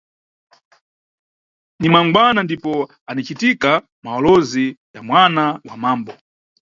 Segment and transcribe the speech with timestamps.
[1.79, 2.73] Ni mangwana ndipo
[3.07, 6.13] yanicitika mawolozi ya mwana wa mambo.